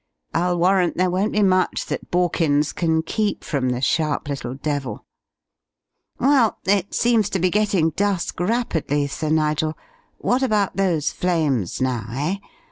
I'll 0.33 0.57
warrant 0.57 0.97
there 0.97 1.11
won't 1.11 1.33
be 1.33 1.43
much 1.43 1.85
that 1.85 2.09
Borkins 2.09 2.73
can 2.73 3.03
keep 3.03 3.43
from 3.43 3.69
the 3.69 3.81
sharp 3.81 4.29
little 4.29 4.55
devil! 4.55 5.05
Well, 6.19 6.57
it 6.65 6.95
seems 6.95 7.29
to 7.29 7.37
be 7.37 7.51
getting 7.51 7.91
dusk 7.91 8.39
rapidly, 8.39 9.05
Sir 9.05 9.29
Nigel, 9.29 9.77
what 10.17 10.41
about 10.41 10.75
those 10.75 11.11
flames 11.11 11.81
now, 11.83 12.07
eh? 12.13 12.37